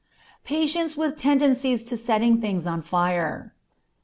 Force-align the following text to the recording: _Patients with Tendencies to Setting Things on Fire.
_Patients 0.47 0.97
with 0.97 1.15
Tendencies 1.19 1.83
to 1.83 1.95
Setting 1.95 2.41
Things 2.41 2.65
on 2.65 2.81
Fire. 2.81 3.53